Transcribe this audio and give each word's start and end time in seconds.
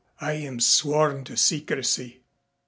I 0.19 0.31
am 0.33 0.59
sworn 0.59 1.25
to 1.25 1.37
secrecy." 1.37 2.23